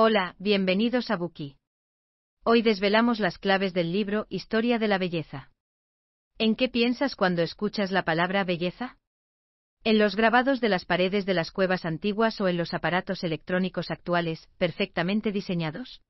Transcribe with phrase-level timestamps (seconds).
[0.00, 1.56] Hola, bienvenidos a Buki.
[2.44, 5.50] Hoy desvelamos las claves del libro Historia de la Belleza.
[6.38, 8.96] ¿En qué piensas cuando escuchas la palabra belleza?
[9.82, 13.90] ¿En los grabados de las paredes de las cuevas antiguas o en los aparatos electrónicos
[13.90, 16.00] actuales, perfectamente diseñados?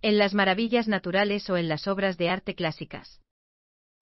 [0.00, 3.20] ¿En las maravillas naturales o en las obras de arte clásicas?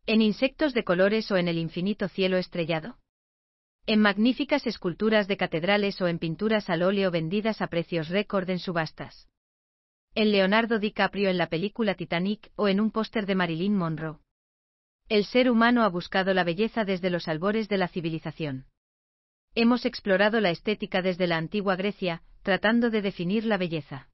[0.06, 2.96] ¿En insectos de colores o en el infinito cielo estrellado?
[3.86, 8.58] ¿En magníficas esculturas de catedrales o en pinturas al óleo vendidas a precios récord en
[8.58, 9.28] subastas?
[10.14, 14.18] ¿En Leonardo DiCaprio en la película Titanic o en un póster de Marilyn Monroe?
[15.08, 18.66] El ser humano ha buscado la belleza desde los albores de la civilización.
[19.54, 24.08] Hemos explorado la estética desde la antigua Grecia, tratando de definir la belleza.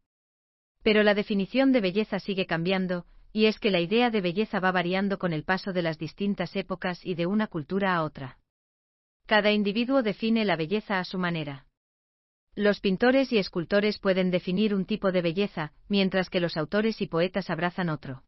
[0.82, 4.73] Pero la definición de belleza sigue cambiando, y es que la idea de belleza va
[4.73, 8.38] variando con el paso de las distintas épocas y de una cultura a otra.
[9.26, 11.66] Cada individuo define la belleza a su manera.
[12.54, 17.08] Los pintores y escultores pueden definir un tipo de belleza, mientras que los autores y
[17.08, 18.22] poetas abrazan otro.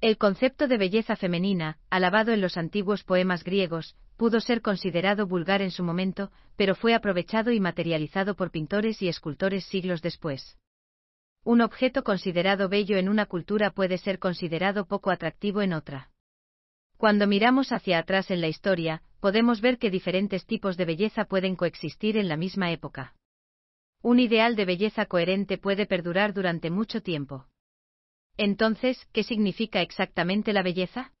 [0.00, 5.60] El concepto de belleza femenina, alabado en los antiguos poemas griegos, pudo ser considerado vulgar
[5.60, 10.56] en su momento, pero fue aprovechado y materializado por pintores y escultores siglos después.
[11.44, 16.10] Un objeto considerado bello en una cultura puede ser considerado poco atractivo en otra.
[16.96, 21.56] Cuando miramos hacia atrás en la historia, podemos ver que diferentes tipos de belleza pueden
[21.56, 23.12] coexistir en la misma época.
[24.00, 27.48] Un ideal de belleza coherente puede perdurar durante mucho tiempo.
[28.36, 31.12] Entonces, ¿qué significa exactamente la belleza?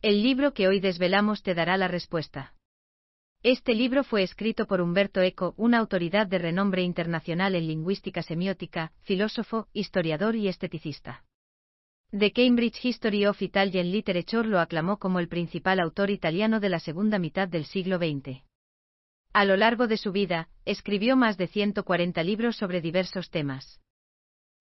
[0.00, 2.54] El libro que hoy desvelamos te dará la respuesta.
[3.42, 8.92] Este libro fue escrito por Humberto Eco, una autoridad de renombre internacional en lingüística semiótica,
[9.02, 11.26] filósofo, historiador y esteticista.
[12.10, 16.80] The Cambridge History of Italian Literature lo aclamó como el principal autor italiano de la
[16.80, 18.44] segunda mitad del siglo XX.
[19.34, 23.82] A lo largo de su vida, escribió más de 140 libros sobre diversos temas.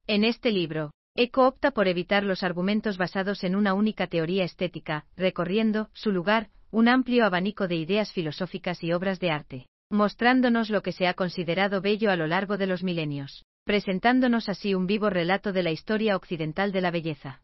[0.08, 5.06] En este libro, Eco opta por evitar los argumentos basados en una única teoría estética,
[5.16, 10.82] recorriendo, su lugar, un amplio abanico de ideas filosóficas y obras de arte, mostrándonos lo
[10.82, 15.10] que se ha considerado bello a lo largo de los milenios, presentándonos así un vivo
[15.10, 17.42] relato de la historia occidental de la belleza.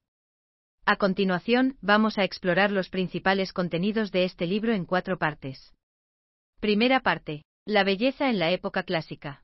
[0.85, 5.73] A continuación, vamos a explorar los principales contenidos de este libro en cuatro partes.
[6.61, 7.43] Primera parte.
[7.65, 9.43] La belleza en la época clásica.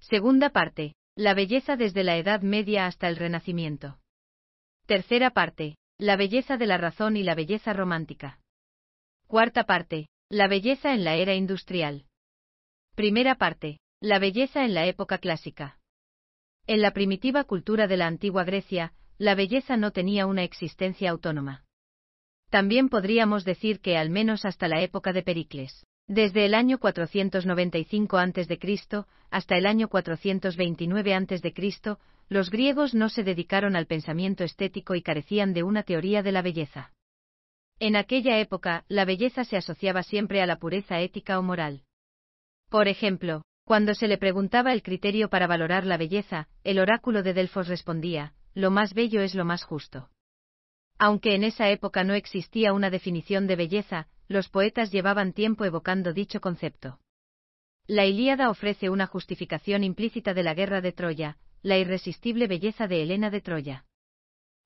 [0.00, 0.94] Segunda parte.
[1.14, 3.98] La belleza desde la Edad Media hasta el Renacimiento.
[4.86, 5.76] Tercera parte.
[5.98, 8.40] La belleza de la razón y la belleza romántica.
[9.26, 10.08] Cuarta parte.
[10.30, 12.06] La belleza en la era industrial.
[12.94, 13.78] Primera parte.
[14.00, 15.78] La belleza en la época clásica.
[16.66, 21.64] En la primitiva cultura de la antigua Grecia, la belleza no tenía una existencia autónoma.
[22.50, 28.18] También podríamos decir que al menos hasta la época de Pericles, desde el año 495
[28.18, 29.04] a.C.
[29.30, 31.96] hasta el año 429 a.C.,
[32.28, 36.42] los griegos no se dedicaron al pensamiento estético y carecían de una teoría de la
[36.42, 36.92] belleza.
[37.78, 41.82] En aquella época, la belleza se asociaba siempre a la pureza ética o moral.
[42.68, 47.32] Por ejemplo, cuando se le preguntaba el criterio para valorar la belleza, el oráculo de
[47.32, 50.10] Delfos respondía, lo más bello es lo más justo.
[50.98, 56.12] Aunque en esa época no existía una definición de belleza, los poetas llevaban tiempo evocando
[56.12, 56.98] dicho concepto.
[57.86, 63.02] La Ilíada ofrece una justificación implícita de la guerra de Troya, la irresistible belleza de
[63.02, 63.84] Helena de Troya.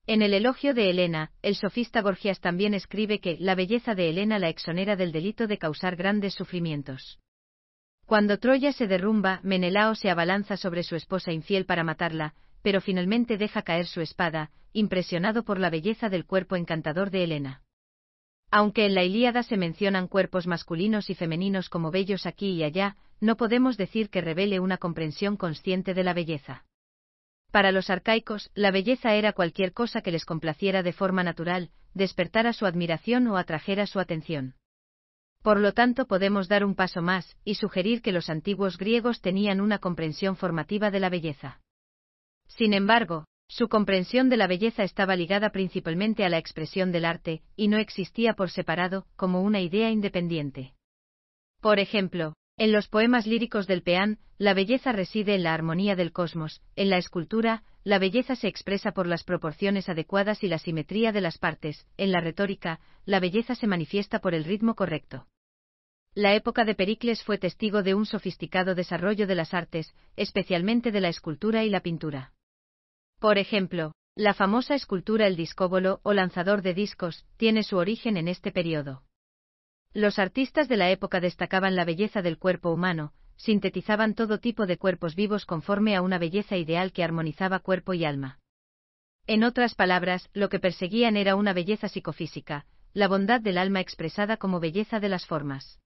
[0.05, 4.39] En el elogio de Helena, el sofista Gorgias también escribe que la belleza de Helena
[4.39, 7.19] la exonera del delito de causar grandes sufrimientos.
[8.07, 13.37] Cuando Troya se derrumba, Menelao se abalanza sobre su esposa infiel para matarla, pero finalmente
[13.37, 17.63] deja caer su espada, impresionado por la belleza del cuerpo encantador de Helena.
[18.49, 22.95] Aunque en la Ilíada se mencionan cuerpos masculinos y femeninos como bellos aquí y allá,
[23.19, 26.63] no podemos decir que revele una comprensión consciente de la belleza.
[27.51, 32.53] Para los arcaicos, la belleza era cualquier cosa que les complaciera de forma natural, despertara
[32.53, 34.55] su admiración o atrajera su atención.
[35.41, 39.61] Por lo tanto, podemos dar un paso más, y sugerir que los antiguos griegos tenían
[39.61, 41.61] una comprensión formativa de la belleza.
[42.47, 47.43] Sin embargo, su comprensión de la belleza estaba ligada principalmente a la expresión del arte,
[47.55, 50.73] y no existía por separado, como una idea independiente.
[51.61, 56.11] Por ejemplo, en los poemas líricos del peán, la belleza reside en la armonía del
[56.11, 61.13] cosmos, en la escultura, la belleza se expresa por las proporciones adecuadas y la simetría
[61.13, 65.25] de las partes, en la retórica, la belleza se manifiesta por el ritmo correcto.
[66.13, 70.99] La época de Pericles fue testigo de un sofisticado desarrollo de las artes, especialmente de
[70.99, 72.33] la escultura y la pintura.
[73.19, 78.27] Por ejemplo, la famosa escultura El discóbolo o lanzador de discos tiene su origen en
[78.27, 79.03] este periodo.
[79.93, 84.77] Los artistas de la época destacaban la belleza del cuerpo humano, sintetizaban todo tipo de
[84.77, 88.39] cuerpos vivos conforme a una belleza ideal que armonizaba cuerpo y alma.
[89.25, 94.37] En otras palabras, lo que perseguían era una belleza psicofísica, la bondad del alma expresada
[94.37, 95.79] como belleza de las formas.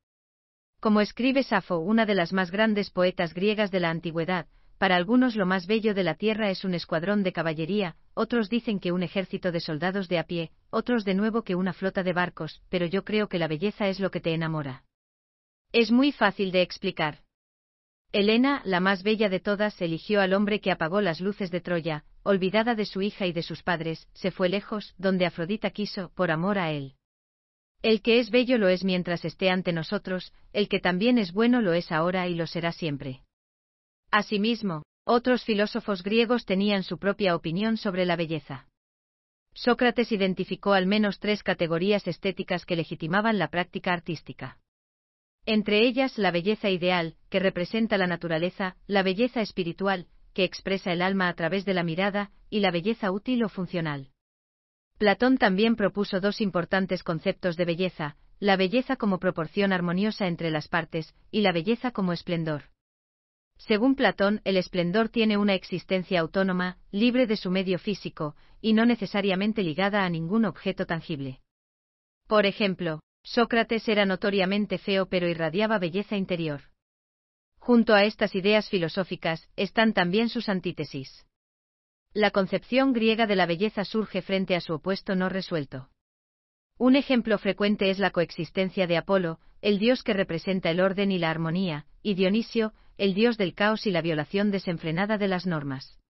[0.80, 5.36] Como escribe Safo, una de las más grandes poetas griegas de la antigüedad, para algunos
[5.36, 9.04] lo más bello de la tierra es un escuadrón de caballería, otros dicen que un
[9.04, 12.88] ejército de soldados de a pie, otros de nuevo que una flota de barcos, pero
[12.88, 14.84] yo creo que la belleza es lo que te enamora.
[15.72, 17.20] Es muy fácil de explicar.
[18.14, 22.04] Helena, la más bella de todas, eligió al hombre que apagó las luces de Troya,
[22.24, 26.30] olvidada de su hija y de sus padres, se fue lejos, donde Afrodita quiso, por
[26.30, 26.96] amor a él.
[27.82, 31.62] El que es bello lo es mientras esté ante nosotros, el que también es bueno
[31.62, 33.22] lo es ahora y lo será siempre.
[34.12, 38.68] Asimismo, otros filósofos griegos tenían su propia opinión sobre la belleza.
[39.54, 44.60] Sócrates identificó al menos tres categorías estéticas que legitimaban la práctica artística.
[45.46, 51.02] Entre ellas la belleza ideal, que representa la naturaleza, la belleza espiritual, que expresa el
[51.02, 54.10] alma a través de la mirada, y la belleza útil o funcional.
[54.98, 60.68] Platón también propuso dos importantes conceptos de belleza, la belleza como proporción armoniosa entre las
[60.68, 62.66] partes, y la belleza como esplendor.
[63.58, 68.86] Según Platón, el esplendor tiene una existencia autónoma, libre de su medio físico, y no
[68.86, 71.42] necesariamente ligada a ningún objeto tangible.
[72.28, 76.62] Por ejemplo, Sócrates era notoriamente feo pero irradiaba belleza interior.
[77.58, 81.28] Junto a estas ideas filosóficas, están también sus antítesis.
[82.14, 85.90] La concepción griega de la belleza surge frente a su opuesto no resuelto.
[86.78, 91.20] Un ejemplo frecuente es la coexistencia de Apolo, el dios que representa el orden y
[91.20, 96.01] la armonía, y Dionisio, el dios del caos y la violación desenfrenada de las normas.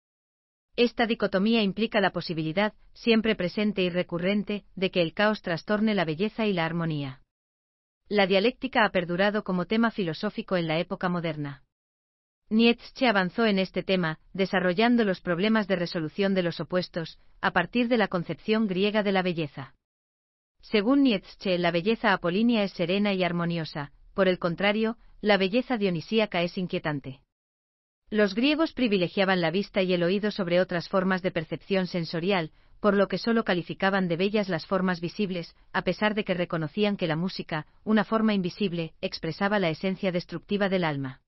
[0.76, 6.06] Esta dicotomía implica la posibilidad, siempre presente y recurrente, de que el caos trastorne la
[6.06, 7.22] belleza y la armonía.
[8.08, 11.64] La dialéctica ha perdurado como tema filosófico en la época moderna.
[12.50, 17.88] Nietzsche avanzó en este tema, desarrollando los problemas de resolución de los opuestos, a partir
[17.88, 19.74] de la concepción griega de la belleza.
[20.62, 26.42] Según Nietzsche, la belleza apolínea es serena y armoniosa, por el contrario, la belleza dionisíaca
[26.44, 27.22] es inquietante.
[28.12, 32.94] Los griegos privilegiaban la vista y el oído sobre otras formas de percepción sensorial, por
[32.94, 37.08] lo que solo calificaban de bellas las formas visibles, a pesar de que reconocían que
[37.08, 41.22] la música, una forma invisible, expresaba la esencia destructiva del alma.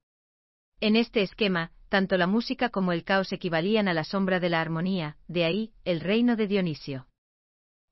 [0.82, 4.60] En este esquema, tanto la música como el caos equivalían a la sombra de la
[4.60, 7.08] armonía, de ahí, el reino de Dionisio.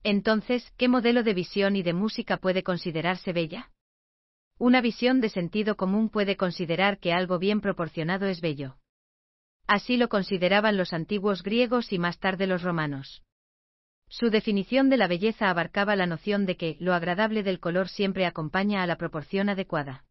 [0.03, 3.71] Entonces, ¿qué modelo de visión y de música puede considerarse bella?
[4.57, 8.80] Una visión de sentido común puede considerar que algo bien proporcionado es bello.
[9.71, 13.23] Así lo consideraban los antiguos griegos y más tarde los romanos.
[14.09, 18.25] Su definición de la belleza abarcaba la noción de que lo agradable del color siempre
[18.25, 20.03] acompaña a la proporción adecuada.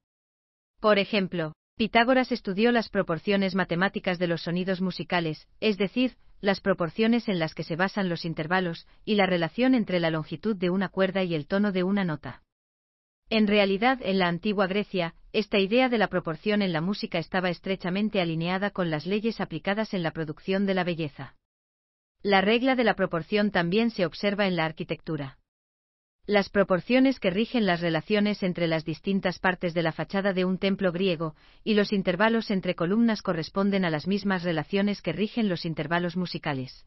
[0.81, 7.29] Por ejemplo, Pitágoras estudió las proporciones matemáticas de los sonidos musicales, es decir, las proporciones
[7.29, 10.89] en las que se basan los intervalos, y la relación entre la longitud de una
[10.89, 12.41] cuerda y el tono de una nota.
[13.31, 17.49] En realidad, en la antigua Grecia, esta idea de la proporción en la música estaba
[17.49, 21.37] estrechamente alineada con las leyes aplicadas en la producción de la belleza.
[22.23, 25.39] La regla de la proporción también se observa en la arquitectura.
[26.27, 30.59] Las proporciones que rigen las relaciones entre las distintas partes de la fachada de un
[30.59, 35.65] templo griego, y los intervalos entre columnas corresponden a las mismas relaciones que rigen los
[35.65, 36.85] intervalos musicales.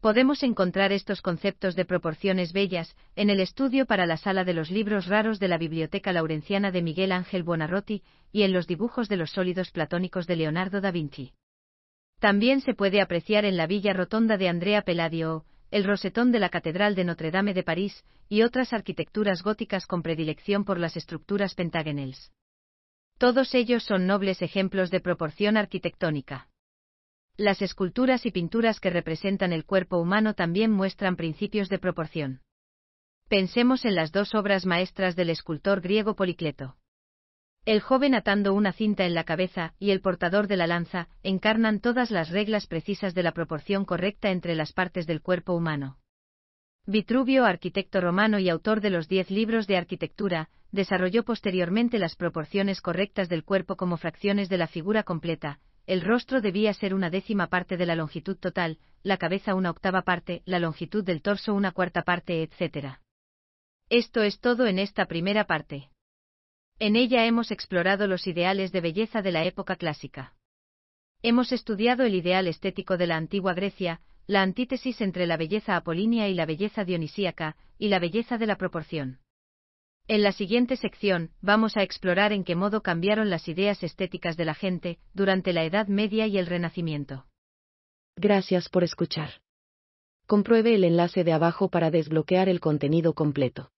[0.00, 4.70] Podemos encontrar estos conceptos de proporciones bellas en el estudio para la sala de los
[4.70, 9.16] libros raros de la Biblioteca Laurenciana de Miguel Ángel Buonarroti y en los dibujos de
[9.16, 11.32] los sólidos platónicos de Leonardo da Vinci.
[12.20, 16.48] También se puede apreciar en la Villa Rotonda de Andrea Palladio, el rosetón de la
[16.48, 21.56] Catedral de Notre Dame de París y otras arquitecturas góticas con predilección por las estructuras
[21.56, 22.30] pentagonales.
[23.18, 26.46] Todos ellos son nobles ejemplos de proporción arquitectónica.
[27.38, 32.40] Las esculturas y pinturas que representan el cuerpo humano también muestran principios de proporción.
[33.28, 36.74] Pensemos en las dos obras maestras del escultor griego Policleto.
[37.64, 41.78] El joven atando una cinta en la cabeza y el portador de la lanza encarnan
[41.78, 46.00] todas las reglas precisas de la proporción correcta entre las partes del cuerpo humano.
[46.86, 52.80] Vitruvio, arquitecto romano y autor de los diez libros de arquitectura, desarrolló posteriormente las proporciones
[52.80, 57.46] correctas del cuerpo como fracciones de la figura completa, el rostro debía ser una décima
[57.46, 61.72] parte de la longitud total, la cabeza una octava parte, la longitud del torso una
[61.72, 62.98] cuarta parte, etc.
[63.88, 65.88] Esto es todo en esta primera parte.
[66.78, 70.34] En ella hemos explorado los ideales de belleza de la época clásica.
[71.22, 76.28] Hemos estudiado el ideal estético de la antigua Grecia, la antítesis entre la belleza apolínea
[76.28, 79.20] y la belleza dionisíaca, y la belleza de la proporción.
[80.10, 84.46] En la siguiente sección, vamos a explorar en qué modo cambiaron las ideas estéticas de
[84.46, 87.26] la gente durante la Edad Media y el Renacimiento.
[88.16, 89.42] Gracias por escuchar.
[90.26, 93.70] Compruebe el enlace de abajo para desbloquear el contenido completo.